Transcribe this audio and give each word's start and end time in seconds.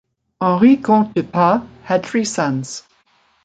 Henri 0.39 0.81
comte 0.81 1.13
de 1.15 1.21
Pas 1.21 1.61
had 1.83 2.03
three 2.03 2.25
sons. 2.25 2.81